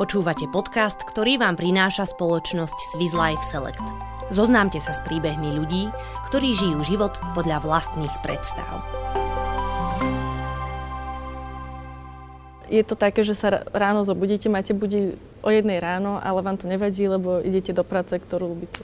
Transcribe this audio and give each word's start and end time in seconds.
Počúvate 0.00 0.48
podcast, 0.48 1.04
ktorý 1.04 1.36
vám 1.36 1.60
prináša 1.60 2.08
spoločnosť 2.08 2.96
Swiss 2.96 3.12
Life 3.12 3.44
Select. 3.44 3.84
Zoznámte 4.32 4.80
sa 4.80 4.96
s 4.96 5.04
príbehmi 5.04 5.52
ľudí, 5.52 5.92
ktorí 6.24 6.56
žijú 6.56 6.80
život 6.80 7.20
podľa 7.36 7.60
vlastných 7.60 8.14
predstav. 8.24 8.80
Je 12.72 12.80
to 12.80 12.96
také, 12.96 13.20
že 13.28 13.36
sa 13.36 13.60
ráno 13.76 14.00
zobudíte, 14.00 14.48
máte 14.48 14.72
budí 14.72 15.20
o 15.44 15.52
jednej 15.52 15.84
ráno, 15.84 16.16
ale 16.16 16.40
vám 16.40 16.56
to 16.56 16.64
nevadí, 16.64 17.04
lebo 17.04 17.44
idete 17.44 17.76
do 17.76 17.84
práce, 17.84 18.16
ktorú 18.16 18.56
ľúbite. 18.56 18.80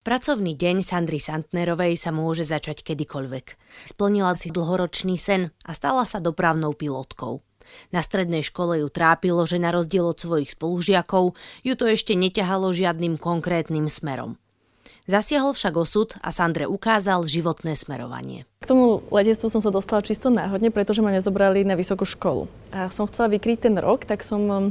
Pracovný 0.00 0.56
deň 0.56 0.80
Sandry 0.80 1.20
Santnerovej 1.20 2.00
sa 2.00 2.08
môže 2.08 2.48
začať 2.48 2.88
kedykoľvek. 2.88 3.46
Splnila 3.84 4.32
si 4.32 4.48
dlhoročný 4.48 5.20
sen 5.20 5.52
a 5.68 5.76
stala 5.76 6.08
sa 6.08 6.24
dopravnou 6.24 6.72
pilotkou. 6.72 7.44
Na 7.90 8.04
strednej 8.04 8.44
škole 8.44 8.82
ju 8.82 8.88
trápilo, 8.92 9.44
že 9.48 9.62
na 9.62 9.72
rozdiel 9.72 10.06
od 10.08 10.18
svojich 10.18 10.52
spolužiakov 10.54 11.36
ju 11.64 11.74
to 11.74 11.84
ešte 11.88 12.16
neťahalo 12.18 12.72
žiadnym 12.74 13.16
konkrétnym 13.16 13.90
smerom. 13.90 14.36
Zasiahol 15.08 15.56
však 15.56 15.74
osud 15.80 16.12
a 16.20 16.28
Sandre 16.28 16.68
ukázal 16.68 17.24
životné 17.24 17.72
smerovanie. 17.80 18.44
K 18.60 18.68
tomu 18.68 19.00
letectvu 19.08 19.48
som 19.48 19.64
sa 19.64 19.72
dostala 19.72 20.04
čisto 20.04 20.28
náhodne, 20.28 20.68
pretože 20.68 21.00
ma 21.00 21.08
nezobrali 21.08 21.64
na 21.64 21.80
vysokú 21.80 22.04
školu. 22.04 22.44
A 22.76 22.92
som 22.92 23.08
chcela 23.08 23.32
vykryť 23.32 23.72
ten 23.72 23.80
rok, 23.80 24.04
tak 24.04 24.20
som 24.20 24.40
um, 24.44 24.68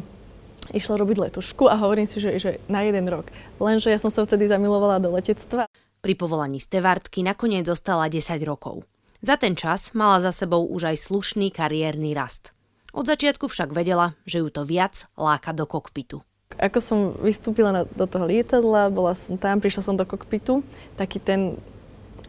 išla 0.70 1.02
robiť 1.02 1.18
letušku 1.18 1.66
a 1.66 1.82
hovorím 1.82 2.06
si, 2.06 2.22
že, 2.22 2.38
že 2.38 2.52
na 2.70 2.86
jeden 2.86 3.10
rok. 3.10 3.34
Lenže 3.58 3.90
ja 3.90 3.98
som 3.98 4.14
sa 4.14 4.30
vtedy 4.30 4.46
zamilovala 4.46 5.02
do 5.02 5.10
letectva. 5.10 5.66
Pri 6.06 6.14
povolaní 6.14 6.62
stevartky 6.62 7.26
nakoniec 7.26 7.66
zostala 7.66 8.06
10 8.06 8.38
rokov. 8.46 8.86
Za 9.26 9.42
ten 9.42 9.58
čas 9.58 9.98
mala 9.98 10.22
za 10.22 10.30
sebou 10.30 10.70
už 10.70 10.94
aj 10.94 11.10
slušný 11.10 11.50
kariérny 11.50 12.14
rast. 12.14 12.54
Od 12.98 13.06
začiatku 13.06 13.46
však 13.46 13.78
vedela, 13.78 14.18
že 14.26 14.42
ju 14.42 14.50
to 14.50 14.66
viac 14.66 15.06
láka 15.14 15.54
do 15.54 15.70
kokpitu. 15.70 16.26
Ako 16.58 16.82
som 16.82 16.98
vystúpila 17.22 17.70
na, 17.70 17.82
do 17.86 18.10
toho 18.10 18.26
lietadla, 18.26 18.90
bola 18.90 19.14
som 19.14 19.38
tam, 19.38 19.62
prišla 19.62 19.86
som 19.86 19.94
do 19.94 20.02
kokpitu, 20.02 20.66
taký 20.98 21.22
ten 21.22 21.62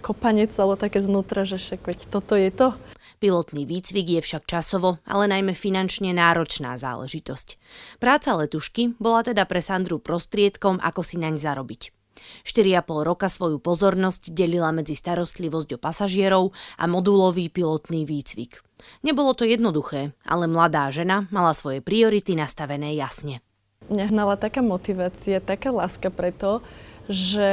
kopanec 0.05 0.53
alebo 0.61 0.77
také 0.77 1.01
znútra, 1.01 1.49
že 1.49 1.57
však 1.57 1.81
veď 1.89 1.99
toto 2.13 2.37
je 2.37 2.53
to. 2.53 2.77
Pilotný 3.17 3.65
výcvik 3.65 4.07
je 4.15 4.21
však 4.21 4.45
časovo, 4.45 5.01
ale 5.09 5.25
najmä 5.27 5.57
finančne 5.57 6.13
náročná 6.13 6.77
záležitosť. 6.77 7.57
Práca 7.97 8.37
letušky 8.37 8.95
bola 9.01 9.25
teda 9.25 9.49
pre 9.49 9.65
Sandru 9.65 9.97
prostriedkom, 9.97 10.79
ako 10.85 11.01
si 11.01 11.17
naň 11.17 11.41
zarobiť. 11.41 11.98
4,5 12.43 13.09
roka 13.09 13.27
svoju 13.27 13.59
pozornosť 13.59 14.33
delila 14.33 14.71
medzi 14.71 14.95
starostlivosť 14.95 15.77
o 15.77 15.79
pasažierov 15.79 16.57
a 16.77 16.85
modulový 16.87 17.51
pilotný 17.51 18.05
výcvik. 18.05 18.63
Nebolo 19.03 19.35
to 19.35 19.43
jednoduché, 19.43 20.15
ale 20.23 20.47
mladá 20.47 20.89
žena 20.95 21.27
mala 21.35 21.53
svoje 21.53 21.83
priority 21.83 22.39
nastavené 22.39 22.95
jasne. 22.95 23.43
Mňa 23.89 24.13
hnala 24.13 24.35
taká 24.37 24.61
motivácia, 24.61 25.41
taká 25.41 25.73
láska 25.73 26.13
preto, 26.13 26.61
že 27.09 27.49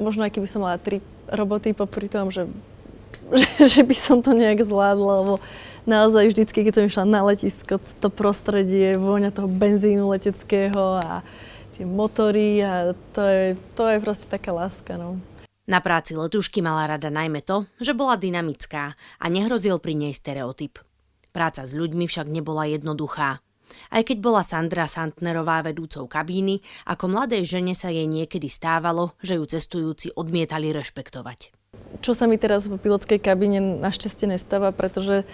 možno 0.00 0.24
aj 0.24 0.32
keby 0.34 0.48
som 0.48 0.64
mala 0.64 0.80
tri 0.80 1.04
roboty 1.28 1.76
popri 1.76 2.08
tom, 2.08 2.32
že, 2.32 2.48
že, 3.38 3.48
že 3.68 3.82
by 3.84 3.96
som 3.96 4.24
to 4.24 4.32
nejak 4.32 4.64
zvládla, 4.64 5.14
lebo 5.22 5.34
naozaj 5.84 6.32
vždycky, 6.32 6.64
keď 6.64 6.72
som 6.74 6.84
išla 6.88 7.04
na 7.04 7.20
letisko, 7.28 7.76
to 7.78 8.08
prostredie, 8.08 8.96
vôňa 8.96 9.30
toho 9.32 9.48
benzínu 9.48 10.08
leteckého 10.08 11.00
a 11.00 11.20
tie 11.74 11.86
motory 11.86 12.62
a 12.62 12.94
to 13.12 13.22
je, 13.22 13.44
to 13.74 13.84
je 13.90 13.96
proste 13.98 14.26
taká 14.30 14.54
láska. 14.54 14.94
No. 14.94 15.18
Na 15.64 15.80
práci 15.80 16.12
letušky 16.12 16.60
mala 16.60 16.84
rada 16.84 17.08
najmä 17.08 17.40
to, 17.40 17.64
že 17.80 17.96
bola 17.96 18.20
dynamická 18.20 18.94
a 18.94 19.26
nehrozil 19.32 19.80
pri 19.80 19.96
nej 19.96 20.12
stereotyp. 20.12 20.78
Práca 21.34 21.66
s 21.66 21.72
ľuďmi 21.74 22.06
však 22.06 22.30
nebola 22.30 22.68
jednoduchá. 22.68 23.42
Aj 23.90 24.02
keď 24.04 24.22
bola 24.22 24.46
Sandra 24.46 24.86
Santnerová 24.86 25.64
vedúcou 25.64 26.06
kabíny, 26.06 26.60
ako 26.86 27.10
mladej 27.10 27.42
žene 27.48 27.72
sa 27.72 27.90
jej 27.90 28.06
niekedy 28.06 28.46
stávalo, 28.46 29.16
že 29.24 29.40
ju 29.40 29.44
cestujúci 29.48 30.12
odmietali 30.14 30.70
rešpektovať. 30.70 31.50
Čo 32.04 32.12
sa 32.14 32.28
mi 32.28 32.38
teraz 32.38 32.70
v 32.70 32.78
pilotskej 32.78 33.18
kabíne 33.18 33.80
našťastie 33.82 34.30
nestáva, 34.30 34.70
pretože 34.70 35.26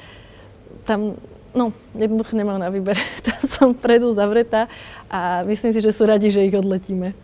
tam 0.87 1.19
No, 1.51 1.75
jednoducho 1.99 2.39
nemám 2.39 2.63
na 2.63 2.71
výber. 2.71 2.95
Tam 3.27 3.41
som 3.51 3.69
predu 3.75 4.15
zavretá 4.15 4.71
a 5.11 5.43
myslím 5.47 5.75
si, 5.75 5.83
že 5.83 5.91
sú 5.91 6.07
radi, 6.07 6.31
že 6.31 6.47
ich 6.47 6.55
odletíme. 6.55 7.15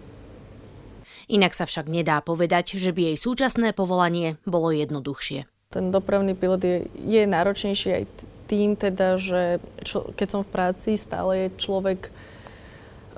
Inak 1.26 1.58
sa 1.58 1.66
však 1.66 1.90
nedá 1.90 2.22
povedať, 2.22 2.78
že 2.78 2.94
by 2.94 3.14
jej 3.14 3.16
súčasné 3.18 3.74
povolanie 3.74 4.38
bolo 4.46 4.70
jednoduchšie. 4.70 5.46
Ten 5.74 5.90
dopravný 5.90 6.38
pilot 6.38 6.62
je, 6.62 6.76
je 7.02 7.22
náročnejší 7.26 7.88
aj 7.90 8.04
tým 8.46 8.78
teda, 8.78 9.18
že 9.18 9.58
čo, 9.82 10.14
keď 10.14 10.28
som 10.30 10.40
v 10.46 10.52
práci, 10.54 10.94
stále 10.94 11.50
je 11.50 11.58
človek 11.58 12.14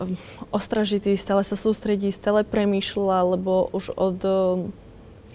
um, 0.00 0.16
ostražitý, 0.48 1.12
stále 1.20 1.44
sa 1.44 1.52
sústredí, 1.52 2.08
stále 2.08 2.48
premýšľa, 2.48 3.36
lebo 3.36 3.68
už 3.76 3.92
od 3.92 4.18
um, 4.24 4.72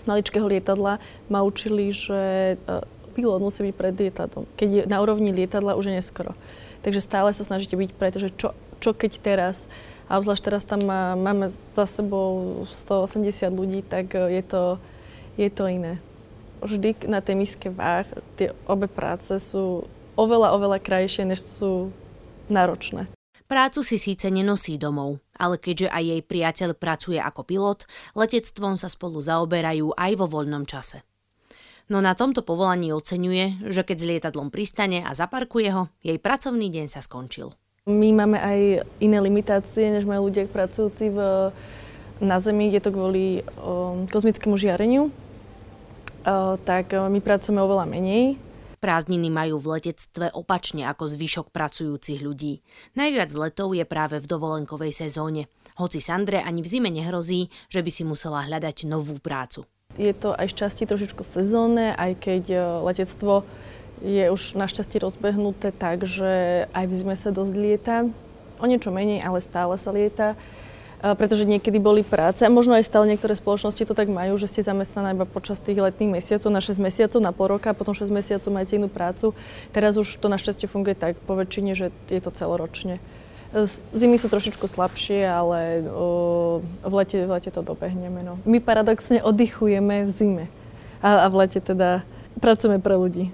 maličkého 0.09 0.49
lietadla 0.49 0.97
ma 1.29 1.45
učili, 1.45 1.93
že 1.93 2.57
uh, 2.65 2.81
pilot 3.13 3.39
musí 3.39 3.69
byť 3.69 3.75
pred 3.77 3.93
lietadlom. 3.93 4.49
Keď 4.57 4.69
je 4.69 4.81
na 4.89 4.97
úrovni 4.99 5.29
lietadla, 5.29 5.77
už 5.77 5.93
je 5.93 5.97
neskoro. 6.01 6.33
Takže 6.81 6.99
stále 6.99 7.29
sa 7.31 7.45
snažíte 7.45 7.77
byť, 7.77 7.93
pretože 7.93 8.33
čo, 8.33 8.57
čo 8.81 8.91
keď 8.91 9.21
teraz 9.21 9.69
a 10.11 10.19
obzvlášť 10.19 10.43
teraz 10.43 10.63
tam 10.67 10.83
má, 10.83 11.15
máme 11.15 11.47
za 11.49 11.87
sebou 11.87 12.63
180 12.67 13.49
ľudí, 13.49 13.79
tak 13.87 14.11
e, 14.13 14.37
je 14.39 14.43
to, 14.43 14.63
je 15.39 15.49
to 15.49 15.63
iné. 15.71 15.97
Vždy 16.59 17.07
na 17.07 17.23
tej 17.23 17.35
miske 17.39 17.71
váh 17.71 18.07
tie 18.35 18.51
obe 18.67 18.91
práce 18.91 19.31
sú 19.39 19.87
oveľa, 20.19 20.55
oveľa 20.55 20.79
krajšie, 20.83 21.27
než 21.27 21.43
sú 21.43 21.91
náročné. 22.51 23.07
Prácu 23.47 23.83
si 23.83 23.99
síce 23.99 24.31
nenosí 24.31 24.79
domov, 24.79 25.19
ale 25.35 25.59
keďže 25.59 25.91
aj 25.91 26.03
jej 26.03 26.21
priateľ 26.23 26.69
pracuje 26.73 27.19
ako 27.19 27.41
pilot, 27.43 27.79
letectvom 28.15 28.79
sa 28.79 28.87
spolu 28.87 29.19
zaoberajú 29.19 29.93
aj 29.93 30.11
vo 30.15 30.25
voľnom 30.25 30.63
čase. 30.63 31.03
No 31.91 31.99
na 31.99 32.15
tomto 32.15 32.47
povolaní 32.47 32.95
oceňuje, 32.95 33.67
že 33.67 33.83
keď 33.83 33.97
s 33.99 34.07
lietadlom 34.07 34.47
pristane 34.47 35.03
a 35.03 35.11
zaparkuje 35.11 35.69
ho, 35.75 35.91
jej 35.99 36.15
pracovný 36.15 36.71
deň 36.71 36.87
sa 36.87 37.03
skončil. 37.03 37.51
My 37.83 38.15
máme 38.15 38.39
aj 38.39 38.87
iné 39.03 39.19
limitácie, 39.19 39.91
než 39.91 40.07
majú 40.07 40.31
ľudia 40.31 40.47
pracujúci 40.47 41.11
v, 41.11 41.19
na 42.23 42.39
Zemi. 42.39 42.71
Je 42.71 42.79
to 42.79 42.95
kvôli 42.95 43.43
o, 43.59 44.07
kozmickému 44.07 44.55
žiareniu. 44.55 45.11
O, 45.11 46.55
tak 46.63 46.95
my 46.95 47.19
pracujeme 47.19 47.59
oveľa 47.59 47.83
menej. 47.83 48.39
Prázdniny 48.79 49.27
majú 49.27 49.59
v 49.59 49.79
letectve 49.79 50.31
opačne 50.31 50.87
ako 50.87 51.11
zvyšok 51.11 51.51
pracujúcich 51.51 52.23
ľudí. 52.23 52.63
Najviac 52.95 53.31
letov 53.35 53.75
je 53.75 53.83
práve 53.83 54.19
v 54.19 54.27
dovolenkovej 54.27 54.95
sezóne. 54.95 55.51
Hoci 55.75 55.99
Sandre 55.99 56.39
ani 56.39 56.63
v 56.63 56.67
zime 56.67 56.87
nehrozí, 56.87 57.51
že 57.67 57.83
by 57.83 57.91
si 57.91 58.03
musela 58.07 58.47
hľadať 58.47 58.87
novú 58.87 59.19
prácu. 59.19 59.67
Je 59.97 60.13
to 60.13 60.33
aj 60.33 60.49
z 60.49 60.57
časti 60.65 60.83
trošičku 60.89 61.21
sezónne, 61.21 61.93
aj 61.93 62.17
keď 62.17 62.43
letectvo 62.81 63.45
je 64.01 64.27
už 64.33 64.57
našťastie 64.57 64.99
rozbehnuté 64.99 65.69
tak, 65.69 66.03
že 66.03 66.65
aj 66.73 66.85
v 66.89 66.93
zime 66.97 67.15
sa 67.15 67.29
dosť 67.29 67.53
lieta. 67.53 67.95
O 68.57 68.65
niečo 68.65 68.89
menej, 68.89 69.21
ale 69.21 69.39
stále 69.39 69.77
sa 69.77 69.93
lieta. 69.93 70.33
Pretože 71.03 71.43
niekedy 71.43 71.83
boli 71.83 71.99
práce 71.99 72.47
a 72.47 72.49
možno 72.49 72.79
aj 72.79 72.87
stále 72.87 73.11
niektoré 73.11 73.35
spoločnosti 73.35 73.83
to 73.83 73.91
tak 73.91 74.07
majú, 74.07 74.39
že 74.39 74.47
ste 74.47 74.63
zamestnaná 74.63 75.11
iba 75.11 75.27
počas 75.27 75.59
tých 75.59 75.83
letných 75.83 76.15
mesiacov, 76.15 76.47
na 76.47 76.63
6 76.63 76.79
mesiacov, 76.79 77.19
na 77.19 77.35
pol 77.35 77.51
roka 77.51 77.71
a 77.71 77.75
potom 77.75 77.91
6 77.91 78.07
mesiacov 78.07 78.47
máte 78.55 78.79
inú 78.79 78.87
prácu. 78.87 79.35
Teraz 79.75 79.99
už 79.99 80.07
to 80.15 80.31
našťastie 80.31 80.71
funguje 80.71 80.95
tak 80.95 81.19
po 81.27 81.35
väčšine, 81.35 81.75
že 81.75 81.91
je 82.07 82.23
to 82.23 82.31
celoročne. 82.31 83.03
Zimy 83.93 84.17
sú 84.17 84.33
trošičku 84.33 84.65
slabšie, 84.65 85.29
ale 85.29 85.85
v, 85.85 86.93
lete, 86.93 87.21
v 87.21 87.29
lete 87.29 87.53
to 87.53 87.61
dobehneme. 87.61 88.25
No. 88.25 88.41
My 88.49 88.57
paradoxne 88.57 89.21
oddychujeme 89.21 90.09
v 90.09 90.09
zime 90.09 90.45
a, 91.05 91.23
a 91.23 91.27
v 91.29 91.45
lete 91.45 91.61
teda 91.61 92.01
pracujeme 92.41 92.81
pre 92.81 92.97
ľudí. 92.97 93.29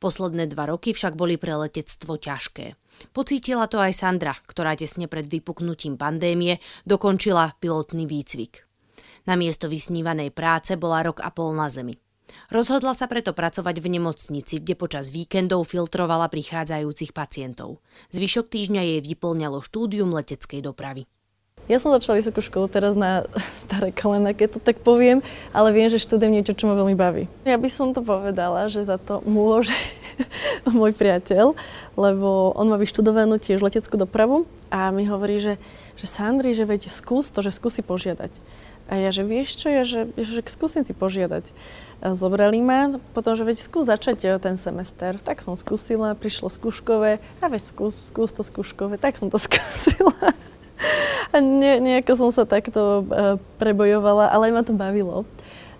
Posledné 0.00 0.48
dva 0.52 0.72
roky 0.72 0.96
však 0.96 1.16
boli 1.16 1.36
pre 1.36 1.52
letectvo 1.56 2.16
ťažké. 2.16 2.76
Pocítila 3.12 3.68
to 3.68 3.76
aj 3.76 3.92
Sandra, 3.96 4.32
ktorá 4.32 4.72
tesne 4.76 5.08
pred 5.08 5.28
vypuknutím 5.28 6.00
pandémie 6.00 6.60
dokončila 6.88 7.56
pilotný 7.60 8.08
výcvik. 8.08 8.64
Na 9.28 9.36
miesto 9.36 9.68
vysnívanej 9.68 10.32
práce 10.32 10.76
bola 10.80 11.04
rok 11.04 11.20
a 11.20 11.28
pol 11.32 11.52
na 11.52 11.68
zemi. 11.68 11.96
Rozhodla 12.50 12.94
sa 12.94 13.10
preto 13.10 13.34
pracovať 13.34 13.82
v 13.82 13.98
nemocnici, 13.98 14.62
kde 14.62 14.78
počas 14.78 15.10
víkendov 15.10 15.66
filtrovala 15.66 16.30
prichádzajúcich 16.30 17.10
pacientov. 17.10 17.82
Zvyšok 18.14 18.46
týždňa 18.46 18.82
jej 18.82 19.00
vyplňalo 19.02 19.62
štúdium 19.62 20.14
leteckej 20.14 20.62
dopravy. 20.62 21.10
Ja 21.66 21.82
som 21.82 21.90
začala 21.90 22.22
vysokú 22.22 22.38
školu 22.38 22.70
teraz 22.70 22.94
na 22.94 23.26
staré 23.66 23.90
kolena, 23.90 24.30
keď 24.30 24.58
to 24.58 24.60
tak 24.62 24.78
poviem, 24.86 25.18
ale 25.50 25.74
viem, 25.74 25.90
že 25.90 25.98
študujem 25.98 26.38
niečo, 26.38 26.54
čo 26.54 26.70
ma 26.70 26.78
veľmi 26.78 26.94
baví. 26.94 27.26
Ja 27.42 27.58
by 27.58 27.66
som 27.66 27.90
to 27.90 28.06
povedala, 28.06 28.70
že 28.70 28.86
za 28.86 29.02
to 29.02 29.18
môže 29.26 29.74
môj 30.78 30.94
priateľ, 30.94 31.58
lebo 31.98 32.54
on 32.54 32.70
má 32.70 32.78
vyštudovanú 32.78 33.42
tiež 33.42 33.58
leteckú 33.58 33.98
dopravu 33.98 34.46
a 34.70 34.94
mi 34.94 35.10
hovorí, 35.10 35.42
že, 35.42 35.58
že 35.98 36.06
Sandri, 36.06 36.54
že 36.54 36.62
veď 36.62 36.86
skús 36.86 37.34
to, 37.34 37.42
že 37.42 37.50
skúsi 37.50 37.82
požiadať. 37.82 38.30
A 38.86 39.02
ja, 39.02 39.10
že 39.10 39.26
vieš 39.26 39.58
čo, 39.58 39.66
ja, 39.66 39.82
že, 39.82 40.14
že 40.14 40.46
skúsim 40.46 40.86
si 40.86 40.94
požiadať. 40.94 41.50
Zobrali 42.14 42.62
ma, 42.62 43.02
potom, 43.16 43.34
že 43.34 43.42
veď 43.42 43.58
skús 43.58 43.90
začať 43.90 44.38
ten 44.38 44.54
semester. 44.54 45.18
Tak 45.18 45.42
som 45.42 45.58
skúsila, 45.58 46.14
prišlo 46.14 46.46
skúškové, 46.46 47.18
a 47.42 47.46
veď 47.50 47.62
skús, 47.66 48.12
skús 48.12 48.30
to 48.30 48.46
skúškové, 48.46 49.00
tak 49.00 49.18
som 49.18 49.26
to 49.26 49.42
skúsila. 49.46 50.14
A 51.34 51.42
ne, 51.42 51.82
nejako 51.82 52.14
som 52.14 52.30
sa 52.30 52.44
takto 52.46 53.02
uh, 53.02 53.40
prebojovala, 53.58 54.30
ale 54.30 54.54
ma 54.54 54.62
to 54.62 54.76
bavilo. 54.76 55.26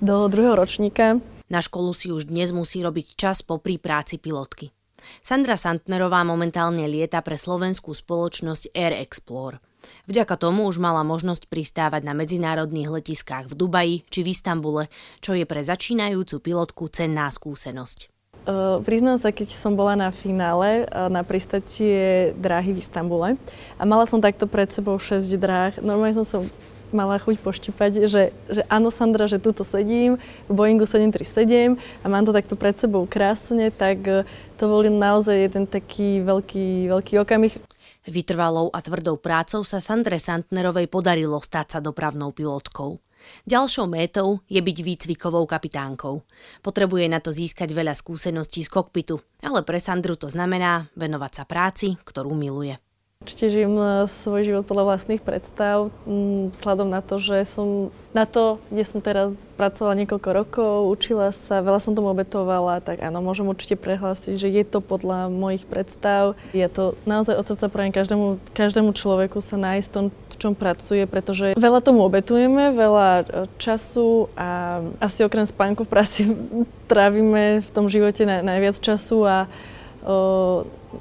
Do 0.02 0.26
druhého 0.26 0.56
ročníka. 0.58 1.22
Na 1.46 1.62
školu 1.62 1.94
si 1.94 2.10
už 2.10 2.26
dnes 2.26 2.50
musí 2.50 2.82
robiť 2.82 3.14
čas 3.14 3.44
po 3.44 3.62
práci 3.62 4.18
pilotky. 4.18 4.74
Sandra 5.22 5.54
Santnerová 5.54 6.26
momentálne 6.26 6.90
lieta 6.90 7.22
pre 7.22 7.38
slovenskú 7.38 7.94
spoločnosť 7.94 8.74
Air 8.74 8.98
Explore. 8.98 9.62
Vďaka 10.06 10.38
tomu 10.38 10.67
už 10.70 10.78
mala 10.78 11.02
možnosť 11.02 11.50
pristávať 11.50 12.06
na 12.06 12.14
medzinárodných 12.14 13.02
letiskách 13.02 13.50
v 13.50 13.55
Dubaji 13.58 13.96
či 14.06 14.23
v 14.23 14.31
Istambule, 14.31 14.84
čo 15.19 15.34
je 15.34 15.43
pre 15.43 15.62
začínajúcu 15.62 16.37
pilotku 16.43 16.87
cenná 16.90 17.26
skúsenosť. 17.31 18.14
Uh, 18.46 18.78
priznám 18.87 19.19
sa, 19.19 19.34
keď 19.34 19.50
som 19.58 19.75
bola 19.75 19.99
na 19.99 20.14
finále 20.14 20.87
uh, 20.87 21.11
na 21.11 21.26
pristatie 21.26 22.31
dráhy 22.38 22.70
v 22.70 22.78
Istambule 22.78 23.34
a 23.75 23.82
mala 23.82 24.06
som 24.06 24.23
takto 24.23 24.46
pred 24.46 24.70
sebou 24.70 24.94
6 25.02 25.26
dráh. 25.34 25.75
Normálne 25.82 26.14
som 26.14 26.23
sa 26.23 26.38
mala 26.94 27.19
chuť 27.19 27.43
poštípať, 27.43 28.06
že, 28.06 28.31
že 28.46 28.62
áno 28.70 28.94
Sandra, 28.94 29.26
že 29.26 29.43
tuto 29.43 29.67
sedím 29.67 30.23
v 30.46 30.52
Boeingu 30.55 30.87
737 30.87 31.75
a 31.75 32.06
mám 32.06 32.23
to 32.23 32.31
takto 32.31 32.55
pred 32.55 32.78
sebou 32.78 33.02
krásne, 33.11 33.75
tak 33.75 33.99
uh, 34.06 34.23
to 34.55 34.70
bol 34.70 34.87
naozaj 34.87 35.50
jeden 35.50 35.67
taký 35.67 36.23
veľký, 36.23 36.87
veľký 36.87 37.26
okamih. 37.26 37.58
Vytrvalou 38.06 38.70
a 38.70 38.78
tvrdou 38.78 39.18
prácou 39.18 39.66
sa 39.66 39.82
Sandre 39.82 40.22
Santnerovej 40.22 40.86
podarilo 40.86 41.42
stať 41.42 41.66
sa 41.76 41.78
dopravnou 41.82 42.30
pilotkou. 42.30 43.02
Ďalšou 43.50 43.90
métou 43.90 44.38
je 44.46 44.62
byť 44.62 44.78
výcvikovou 44.86 45.42
kapitánkou. 45.50 46.22
Potrebuje 46.62 47.10
na 47.10 47.18
to 47.18 47.34
získať 47.34 47.74
veľa 47.74 47.98
skúseností 47.98 48.62
z 48.62 48.70
kokpitu, 48.70 49.18
ale 49.42 49.66
pre 49.66 49.82
Sandru 49.82 50.14
to 50.14 50.30
znamená 50.30 50.86
venovať 50.94 51.32
sa 51.34 51.44
práci, 51.48 51.98
ktorú 52.06 52.38
miluje. 52.38 52.78
Určite 53.26 53.50
žijem 53.50 53.74
e, 53.74 54.06
svoj 54.06 54.46
život 54.46 54.64
podľa 54.70 54.94
vlastných 54.94 55.18
predstav, 55.18 55.90
vzhľadom 56.54 56.86
na 56.86 57.02
to, 57.02 57.18
že 57.18 57.42
som 57.42 57.90
na 58.14 58.22
to, 58.22 58.62
kde 58.70 58.86
som 58.86 59.02
teraz 59.02 59.42
pracovala 59.58 59.98
niekoľko 59.98 60.30
rokov, 60.30 60.74
učila 60.94 61.34
sa, 61.34 61.58
veľa 61.58 61.82
som 61.82 61.98
tomu 61.98 62.14
obetovala, 62.14 62.78
tak 62.78 63.02
áno, 63.02 63.18
môžem 63.18 63.50
určite 63.50 63.74
prehlásiť, 63.74 64.38
že 64.38 64.46
je 64.46 64.62
to 64.62 64.78
podľa 64.78 65.26
mojich 65.26 65.66
predstav. 65.66 66.38
Je 66.54 66.70
to 66.70 66.94
naozaj 67.02 67.34
od 67.34 67.50
srdca 67.50 67.66
prajem 67.66 67.92
každému, 67.98 68.26
každému 68.54 68.94
človeku 68.94 69.42
sa 69.42 69.58
nájsť 69.58 69.88
tom, 69.90 70.14
v 70.14 70.36
čom 70.38 70.54
pracuje, 70.54 71.02
pretože 71.10 71.58
veľa 71.58 71.82
tomu 71.82 72.06
obetujeme, 72.06 72.78
veľa 72.78 73.08
e, 73.20 73.24
času 73.58 74.30
a 74.38 74.80
asi 75.02 75.26
okrem 75.26 75.50
spánku 75.50 75.82
v 75.82 75.90
práci 75.90 76.30
trávime 76.92 77.58
v 77.58 77.68
tom 77.74 77.90
živote 77.90 78.22
najviac 78.22 78.78
času 78.78 79.26
a 79.26 79.36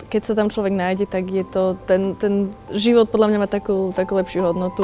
keď 0.10 0.22
sa 0.26 0.34
tam 0.34 0.50
človek 0.50 0.74
nájde, 0.74 1.06
tak 1.06 1.30
je 1.30 1.46
to, 1.46 1.78
ten, 1.86 2.18
ten 2.18 2.50
život 2.74 3.08
podľa 3.10 3.28
mňa 3.32 3.40
má 3.40 3.48
takú, 3.48 3.94
takú 3.94 4.18
lepšiu 4.18 4.42
hodnotu. 4.52 4.84